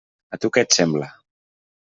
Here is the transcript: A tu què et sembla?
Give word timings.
A 0.37 0.39
tu 0.45 0.49
què 0.55 0.63
et 0.67 0.79
sembla? 0.79 1.11